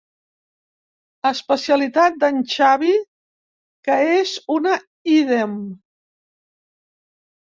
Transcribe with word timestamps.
Especialitat 1.31 2.15
d'en 2.23 2.39
Xavi 2.53 2.95
que 3.89 3.97
és 4.13 4.33
una 4.55 4.73
ídem. 5.19 5.53